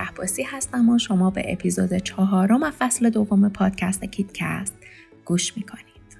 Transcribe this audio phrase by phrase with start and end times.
[0.00, 4.74] کهباسی هستم و شما به اپیزود چهارم و فصل دوم پادکست کیتکست
[5.24, 6.18] گوش می‌کنید.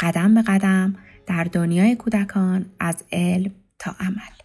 [0.00, 4.36] قدم به قدم در دنیای کودکان از علم تا عمل.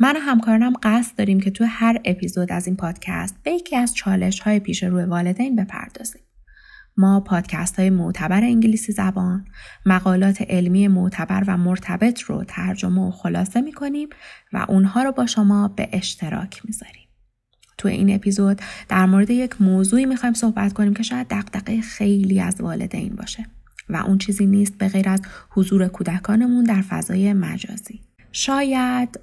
[0.00, 3.94] من و همکارانم قصد داریم که تو هر اپیزود از این پادکست به یکی از
[3.94, 6.22] چالش های پیش روی والدین بپردازیم.
[6.96, 9.46] ما پادکست های معتبر انگلیسی زبان،
[9.86, 14.08] مقالات علمی معتبر و مرتبط رو ترجمه و خلاصه می کنیم
[14.52, 17.01] و اونها رو با شما به اشتراک می‌ذاریم.
[17.82, 22.60] تو این اپیزود در مورد یک موضوعی می‌خوایم صحبت کنیم که شاید دقدقه خیلی از
[22.60, 23.46] والدین باشه
[23.88, 28.00] و اون چیزی نیست به غیر از حضور کودکانمون در فضای مجازی.
[28.32, 29.20] شاید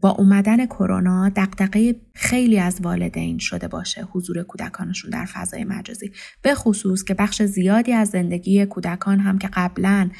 [0.00, 6.12] با اومدن کرونا دقدقه خیلی از والدین شده باشه حضور کودکانشون در فضای مجازی.
[6.42, 10.10] به خصوص که بخش زیادی از زندگی کودکان هم که قبلا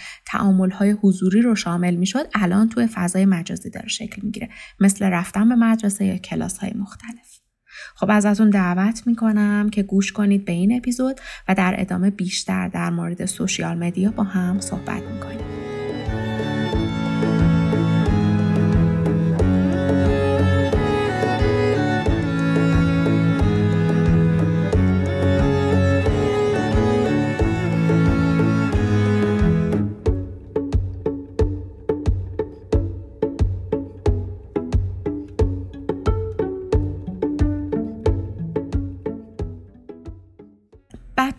[0.73, 4.49] های حضوری رو شامل می‌شد الان توی فضای مجازی داره شکل می‌گیره.
[4.81, 7.34] مثل رفتن به مدرسه یا کلاس های مختلف.
[7.95, 12.91] خب ازتون دعوت می‌کنم که گوش کنید به این اپیزود و در ادامه بیشتر در
[12.91, 15.64] مورد سوشیال مدیا با هم صحبت می‌کنیم.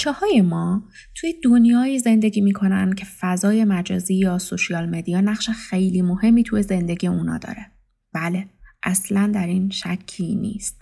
[0.06, 0.84] بچه های ما
[1.16, 7.08] توی دنیای زندگی می‌کنن که فضای مجازی یا سوشیال مدیا نقش خیلی مهمی توی زندگی
[7.08, 7.66] اونا داره.
[8.14, 8.46] بله،
[8.84, 10.82] اصلا در این شکی نیست.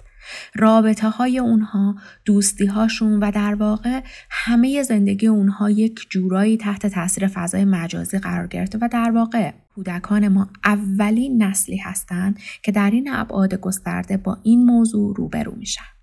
[0.55, 1.95] رابطه های اونها،
[2.25, 8.47] دوستی هاشون و در واقع همه زندگی اونها یک جورایی تحت تاثیر فضای مجازی قرار
[8.47, 14.37] گرفته و در واقع کودکان ما اولین نسلی هستند که در این ابعاد گسترده با
[14.43, 15.93] این موضوع روبرو میشن.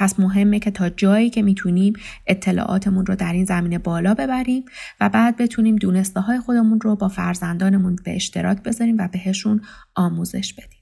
[0.00, 1.92] پس مهمه که تا جایی که می‌تونیم
[2.26, 4.64] اطلاعاتمون رو در این زمینه بالا ببریم
[5.00, 9.60] و بعد بتونیم دونسته های خودمون رو با فرزندانمون به اشتراک بذاریم و بهشون
[9.94, 10.80] آموزش بدیم.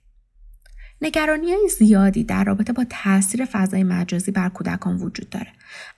[1.02, 5.52] نگرانی های زیادی در رابطه با تاثیر فضای مجازی بر کودکان وجود داره.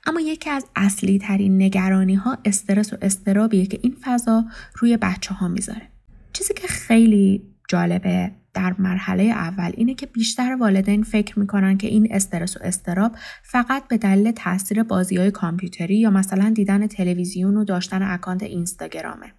[0.06, 4.44] اما یکی از اصلی ترین نگرانی ها استرس و استرابیه که این فضا
[4.78, 5.88] روی بچه ها می‌ذاره.
[6.32, 12.08] چیزی که خیلی جالبه در مرحله اول اینه که بیشتر والدین فکر می‌کنن که این
[12.10, 13.12] استرس و استراب
[13.42, 19.32] فقط به دلیل تاثیر بازی های کامپیوتری یا مثلا دیدن تلویزیون و داشتن اکانت اینستاگرامه.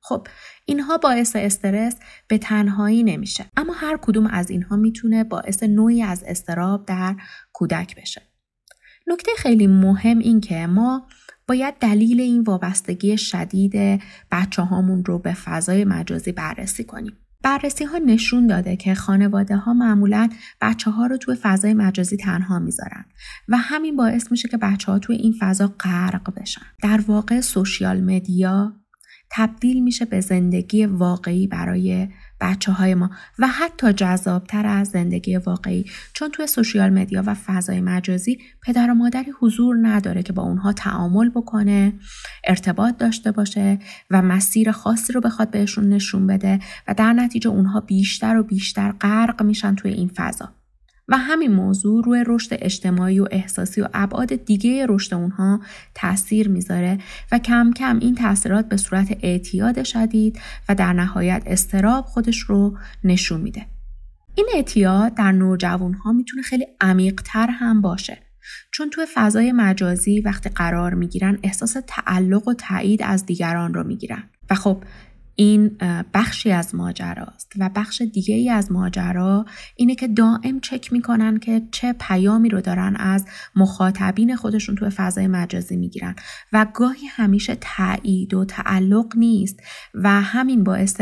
[0.00, 0.26] خب
[0.64, 1.96] اینها باعث استرس
[2.28, 7.16] به تنهایی نمیشه اما هر کدوم از اینها می‌تونه باعث نوعی از استراب در
[7.52, 8.22] کودک بشه.
[9.06, 11.06] نکته خیلی مهم این که ما
[11.48, 17.16] باید دلیل این وابستگی شدید بچه هامون رو به فضای مجازی بررسی کنیم.
[17.42, 20.28] بررسی ها نشون داده که خانواده ها معمولا
[20.60, 23.04] بچه ها رو توی فضای مجازی تنها می‌ذارن
[23.48, 26.62] و همین باعث میشه که بچه ها توی این فضا غرق بشن.
[26.82, 28.72] در واقع سوشیال مدیا
[29.30, 32.08] تبدیل میشه به زندگی واقعی برای
[32.40, 35.84] بچه های ما و حتی جذابتر از زندگی واقعی.
[36.12, 40.72] چون توی سوشیال مدیا و فضای مجازی پدر و مادری حضور نداره که با اونها
[40.72, 41.92] تعامل بکنه
[42.44, 43.78] ارتباط داشته باشه
[44.10, 48.92] و مسیر خاصی رو بخواد بهشون نشون بده و در نتیجه اونها بیشتر و بیشتر
[48.92, 50.57] غرق میشن توی این فضا.
[51.08, 55.60] و همین موضوع روی رشد اجتماعی و احساسی و ابعاد دیگه رشد اونها
[55.94, 56.98] تاثیر می‌ذاره
[57.32, 62.78] و کم کم این تاثیرات به صورت اعتیاد شدید و در نهایت استراب خودش رو
[63.04, 63.66] نشون میده.
[64.34, 68.18] این اعتیاد در نوجوان ها می‌تونه خیلی عمیقتر هم باشه.
[68.72, 74.22] چون توی فضای مجازی وقتی قرار می‌گیرن احساس تعلق و تایید از دیگران رو می‌گیرن
[74.50, 74.82] و خب
[75.40, 75.76] این
[76.14, 79.44] بخشی از ماجراست و بخش دیگه ای از ماجرا
[79.76, 83.26] اینه که دائم چک می‌کنن که چه پیامی رو دارن از
[83.56, 86.14] مخاطبین خودشون توی فضای مجازی می‌گیرن.
[86.52, 89.60] و گاهی همیشه تایید و تعلق نیست
[89.94, 91.00] و همین باعث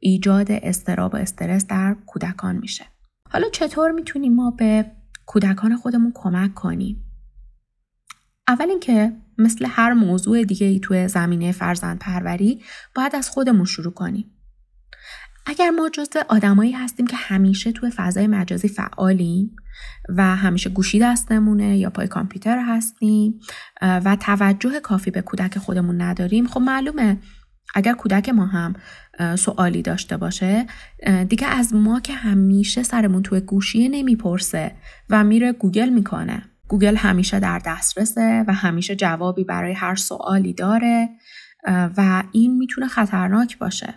[0.00, 2.84] ایجاد استراب و استرس در کودکان میشه.
[3.30, 4.90] حالا چطور می‌تونیم ما به
[5.26, 7.04] کودکان خودمون کمک کنیم؟
[8.48, 12.62] اول اینکه مثل هر موضوع دیگه ای توی زمینه فرزند پروری
[12.94, 14.34] باید از خودمون شروع کنیم.
[15.46, 19.56] اگر ما جزء آدمایی هستیم که همیشه توی فضای مجازی فعالیم
[20.08, 23.40] و همیشه گوشی دستمونه یا پای کامپیوتر هستیم
[23.82, 27.18] و توجه کافی به کودک خودمون نداریم خب معلومه
[27.74, 28.74] اگر کودک ما هم
[29.36, 30.66] سوالی داشته باشه
[31.28, 34.72] دیگه از ما که همیشه سرمون توی گوشیه نمی‌پرسه
[35.10, 41.08] و میره گوگل می‌کنه گوگل همیشه در دسترسه و همیشه جوابی برای هر سوالی داره
[41.66, 43.94] و این می‌تونه خطرناک باشه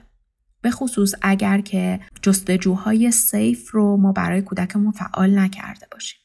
[0.61, 6.19] به خصوص اگر که جستجوهای safe رو ما برای کودکمون فعال نکرده باشیم.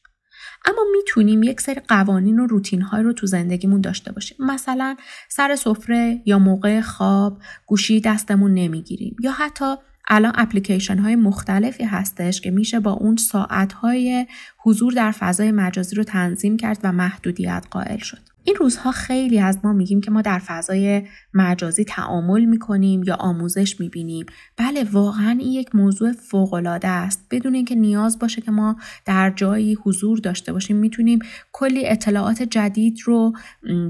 [0.65, 4.95] اما می‌تونیم یک سری قوانین و روتین های رو تو زندگیمون داشته باشیم مثلا
[5.29, 9.75] سر سفره یا موقع خواب گوشی دستمون نمی‌گیریم یا حتی
[10.07, 14.25] الان اپلیکیشن های مختلفی هستش که میشه با اون ساعت های
[14.63, 18.19] حضور در فضای مجازی رو تنظیم کرد و محدودیت قائل شد.
[18.43, 23.79] این روزها خیلی از ما میگیم که ما در فضای مجازی تعامل می‌کنیم یا آموزش
[23.79, 24.25] می‌بینیم.
[24.57, 27.25] بله واقعا این یک موضوع فوقالعاده است.
[27.31, 28.75] بدون اینکه نیاز باشه که ما
[29.05, 31.19] در جایی حضور داشته باشیم می‌تونیم
[31.51, 33.33] کلی اطلاعات جدید رو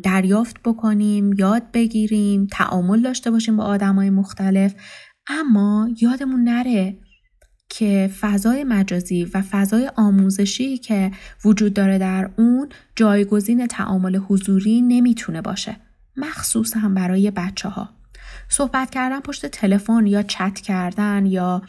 [0.03, 4.75] دریافت بکنیم یاد بگیریم تعامل داشته باشیم با آدمای مختلف.
[5.27, 6.97] اما یادمون نره
[7.69, 11.11] که فضای مجازی و فضای آموزشی که
[11.45, 15.77] وجود داره در اون جایگزین تعامل حضوری نمی‌تونه باشه
[16.17, 17.89] مخصوص هم برای بچه ها
[18.49, 21.61] صحبت کردن پشت تلفن یا چت کردن یا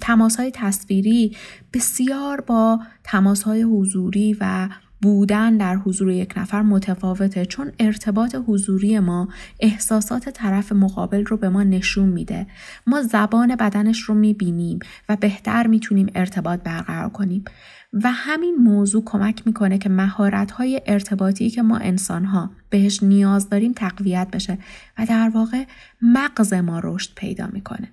[0.00, 1.36] تماس های تصویری
[1.72, 4.68] بسیار با تماس های حضوری و
[5.02, 9.28] بودن در حضور یک نفر متفاوته چون ارتباط حضوری ما
[9.60, 12.46] احساسات طرف مقابل رو به ما نشون میده.
[12.86, 14.78] ما زبان بدنش رو می‌بینیم
[15.08, 17.44] و بهتر می‌تونیم ارتباط برقرار کنیم.
[17.92, 23.48] و همین موضوع کمک می‌کنه که مهارت های ارتباطی که ما انسان ها بهش نیاز
[23.48, 24.58] داریم تقویت بشه
[24.98, 25.64] و در واقع
[26.02, 27.88] مغز ما رشد پیدا می‌کنه.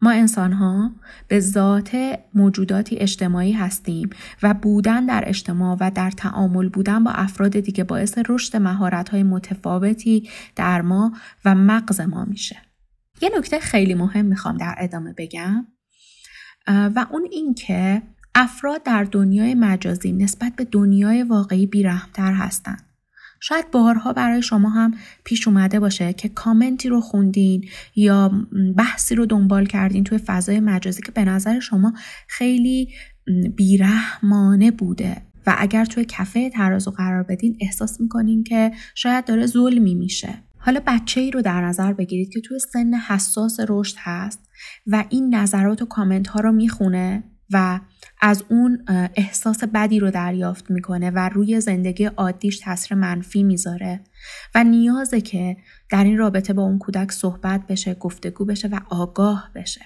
[0.00, 0.90] ما انسان ها
[1.28, 4.10] به ذات موجوداتی اجتماعی هستیم
[4.42, 9.22] و بودن در اجتماع و در تعامل بودن با افراد دیگه باعث رشد مهارت های
[9.22, 11.12] متفاوتی در ما
[11.44, 12.56] و مغز ما میشه.
[13.22, 15.66] یه نکته خیلی مهم می‌خوام در ادامه بگم
[16.66, 18.02] و اون این که
[18.34, 22.85] افراد در دنیای مجازی نسبت به دنیای واقعی بیرحمتر هستند.
[23.40, 24.94] شاید بارها برای شما هم
[25.24, 28.46] پیش اومده باشه که کامنتی رو خوندین یا
[28.76, 31.92] بحثی رو دنبال کردین توی فضای مجازی که به نظر شما
[32.28, 32.88] خیلی
[33.56, 35.22] بیرحمانه بوده.
[35.46, 40.34] و اگر توی کفه ترازو قرار بدین احساس می‌کنین که شاید داره ظلمی میشه.
[40.58, 44.40] حالا بچه ای رو در نظر بگیرید که توی سن حساس رشد هست
[44.86, 47.24] و این نظرات و کامنت ها رو می‌خونه.
[47.50, 47.80] و
[48.20, 48.84] از اون
[49.14, 54.00] احساس بدی رو دریافت می‌کنه و روی زندگی عادیش تاثیر منفی می‌ذاره
[54.54, 55.56] و نیازه که
[55.90, 59.80] در این رابطه با اون کودک صحبت بشه گفتگو بشه و آگاه بشه.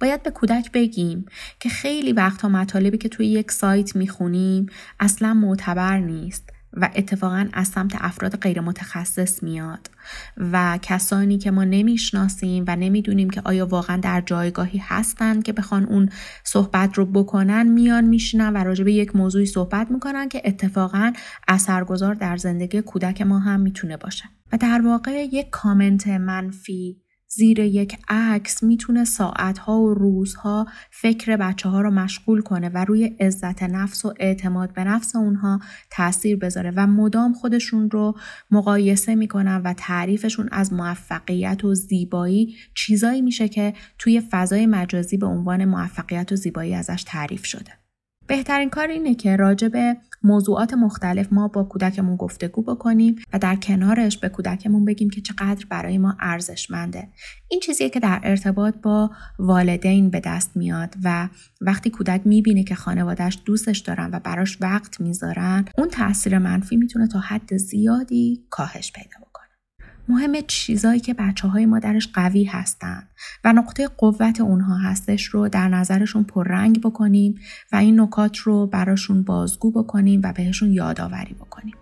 [0.00, 1.24] باید به کودک بگیم
[1.60, 4.66] که خیلی وقتها مطالبی که توی یک سایت می‌خونیم
[5.00, 6.51] اصلا معتبر نیست.
[6.72, 9.90] و اتفاقا از سمت افراد غیر متخصص میاد.
[10.36, 15.84] و کسانی که ما نمی‌شناسیم و نمی‌دونیم که آیا واقعا در جایگاهی هستند که بخوان
[15.84, 16.08] اون
[16.44, 21.12] صحبت رو بکنن میان میشنن و راجع به یک موضوعی صحبت می‌کنن که اتفاقا
[21.48, 24.24] اثرگذار در زندگی کودک ما هم می‌تونه باشه.
[24.52, 27.01] و در واقع یک کامنت منفی
[27.34, 33.04] زیر یک عکس می‌تونه ساعتها و روزها فکر بچه ها رو مشغول کنه و روی
[33.04, 35.60] عزت نفس و اعتماد به نفس اونها
[35.90, 38.14] تاثیر بذاره و مدام خودشون رو
[38.50, 45.26] مقایسه می‌کنن و تعریفشون از موفقیت و زیبایی چیزایی میشه که توی فضای مجازی به
[45.26, 47.81] عنوان موفقیت و زیبایی ازش تعریف شده.
[48.26, 53.56] بهترین کار اینه که راجع به موضوعات مختلف ما با کودکمون گفتگو بکنیم و در
[53.56, 57.08] کنارش به کودکمون بگیم که چقدر برای ما ارزشمنده.
[57.48, 61.28] این چیزیه که در ارتباط با والدین به دست میاد و
[61.60, 67.08] وقتی کودک می‌بینه که خانوادهش دوستش دارن و براش وقت می‌ذارن اون تاثیر منفی می‌تونه
[67.08, 69.31] تا حد زیادی کاهش پیدا بکنه.
[70.08, 73.08] مهم چیزایی که بچه های ما درش قوی هستن
[73.44, 77.34] و نقطه قوت اونها هستش رو در نظرشون پررنگ بکنیم
[77.72, 81.74] و این نکات رو براشون بازگو بکنیم و بهشون یادآوری بکنیم.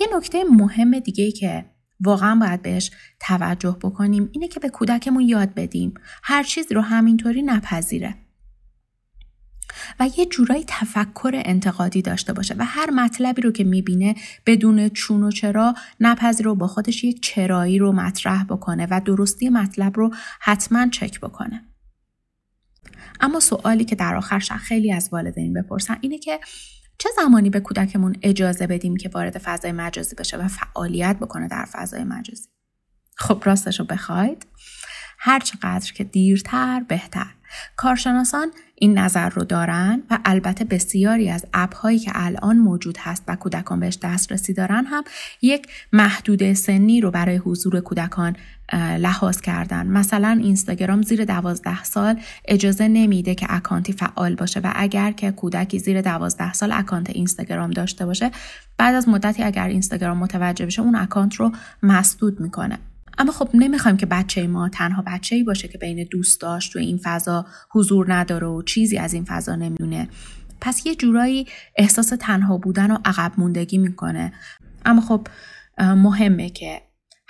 [0.00, 1.64] یه نکته مهم دیگه که
[2.00, 2.90] واقعا باید بهش
[3.20, 5.94] توجه بکنیم اینه که به کودکمون یاد بدیم.
[6.22, 8.14] هر چیزی رو همینطوری نپذیره.
[10.00, 14.14] و یه جورایی تفکر انتقادی داشته باشه و هر مطلبی رو که می‌بینه
[14.46, 19.48] بدون چون و چرا نپذیر رو با خودش یک چرایی رو مطرح بکنه و درستی
[19.48, 21.64] مطلب رو حتما چک بکنه.
[23.20, 26.40] اما سوالی که در آخر خیلی از والدین بپرسن اینه که
[27.00, 31.64] چه زمانی به کودکمون اجازه بدیم که وارد فضای مجازی بشه و فعالیت بکنه در
[31.64, 32.48] فضای مجازی؟
[33.16, 34.46] خب راستش رو بخواید.
[35.18, 37.34] هر چقدر که دیرتر بهتر.
[37.76, 43.24] کارشناسان این نظر رو دارن و البته بسیاری از اپ هایی که الان موجود هست
[43.28, 45.04] و کودکان بهش دسترسی دارن هم
[45.42, 48.36] یک محدوده سنی رو برای حضور کودکان
[48.76, 49.86] لحاظ کردن.
[49.86, 55.78] مثلا اینستاگرام زیر دوازده سال اجازه نمیده که اکانتی فعال باشه و اگر که کودکی
[55.78, 58.30] زیر دوازده سال اکانت اینستاگرام داشته باشه
[58.76, 62.78] بعد از مدتی اگر اینستاگرام متوجه بشه اون اکانت رو مسدود می‌کنه.
[63.18, 66.78] اما خب نمی‌خوایم که بچه ما تنها بچه ای باشه که بین دوست داشت تو
[66.78, 70.08] این فضا حضور نداره و چیزی از این فضا نمی‌دونه.
[70.60, 71.46] پس یه جورایی
[71.76, 74.32] احساس تنها بودن و عقب موندگی می‌کنه.
[74.84, 75.26] اما خب
[75.78, 76.82] مهمه که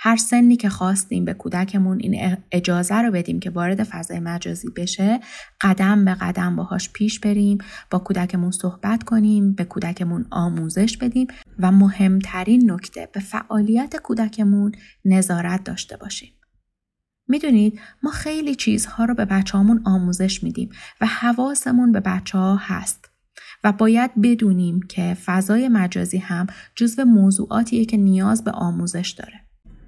[0.03, 5.19] هر سنی که خواستیم به کودکمون این اجازه رو بدیم که وارد فضای مجازی بشه
[5.61, 7.57] قدم به قدم باهاش پیش بریم
[7.89, 11.27] با کودکمون صحبت کنیم به کودکمون آموزش بدیم
[11.59, 14.71] و مهمترین نکته به فعالیت کودکمون
[15.05, 16.33] نظارت داشته باشیم
[17.27, 20.69] می‌دونید ما خیلی چیزها رو به بچه آموزش میدیم
[21.01, 23.09] و حواسمون به بچه ها هست
[23.63, 29.40] و باید بدونیم که فضای مجازی هم جزو موضوعاتیه که نیاز به آموزش داره.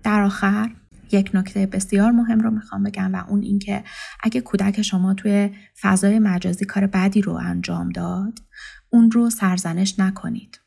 [0.04, 0.70] در آخر
[1.12, 3.84] یک نکته بسیار مهم رو می‌خوام بگم و اون اینکه
[4.24, 5.50] اگه کودک شما توی
[5.82, 8.40] فضای مجازی کار بدی رو انجام داد
[8.90, 10.60] اون رو سرزنش نکنید.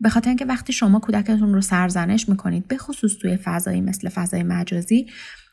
[0.00, 4.42] به خاطر اینکه وقتی شما کودکتون رو سرزنش می‌کنید به خصوص توی فضایی مثل فضای
[4.42, 5.06] مجازی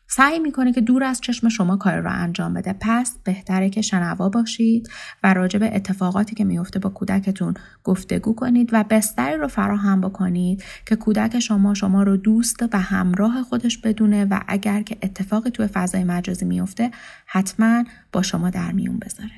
[0.08, 2.74] سعی می‌کنه که دور از چشم شما کار رو انجام بده.
[2.80, 4.88] پس بهتره که شنوا باشید
[5.22, 10.64] و راجع به اتفاقاتی که میفته با کودکتون گفتگو کنید و بستری رو فراهم بکنید
[10.86, 15.66] که کودک شما شما رو دوست و همراه خودش بدونه و اگر که اتفاقی توی
[15.66, 16.90] فضای مجازی میفته
[17.26, 19.32] حتما با شما در میون بذاره.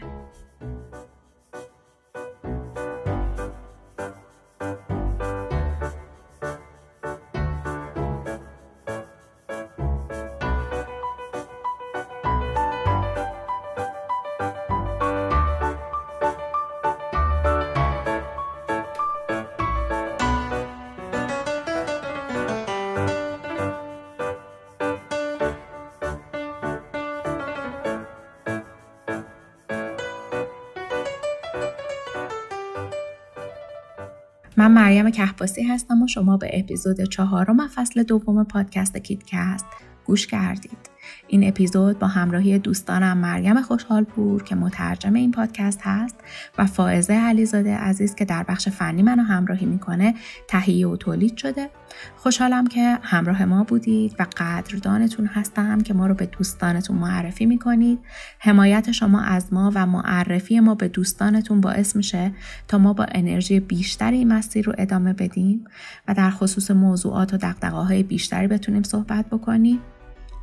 [34.58, 39.66] من مریم کهباسی هستم و شما به اپیزود چهارم فصل دوم پادکست کیتکست
[40.04, 40.87] گوش کردید.
[41.28, 46.14] این اپیزود با همراهی دوستانم مریم خوشحالپور که مترجم این پادکست هست
[46.58, 50.14] و فائزه علیزاده عزیز که در بخش فنی منو همراهی می‌کنه
[50.48, 51.70] تهیه و تولید شده.
[52.16, 57.98] خوشحالم که همراه ما بودید و قدردانتون هستم که ما رو به دوستانتون معرفی می‌کنید.
[58.38, 62.32] حمایت شما از ما و معرفی ما به دوستانتون باعث میشه
[62.68, 65.64] تا ما با انرژی بیشتری این مسیر رو ادامه بدیم
[66.08, 69.80] و در خصوص موضوعات و دغدغه های بیشتری بتونیم صحبت بکنیم.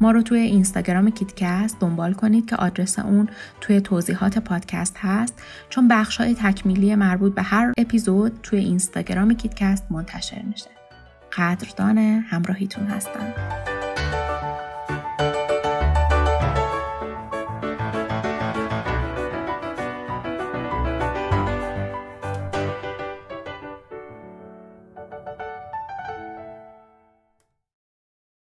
[0.01, 3.29] ما رو توی اینستاگرام کیدکست دنبال کنید که آدرس اون
[3.61, 9.85] توی توضیحات پادکست هست چون بخش های تکمیلی مربوط به هر اپیزود توی اینستاگرام کیدکست
[9.89, 10.69] منتشر میشه.
[11.37, 13.74] قدردان همراهیتون هستم.